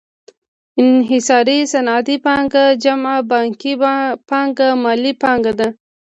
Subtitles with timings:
[0.83, 3.73] انحصاري صنعتي پانګه جمع بانکي
[4.29, 5.67] پانګه مالي پانګه ده